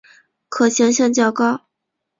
[0.49, 1.67] 可行性较高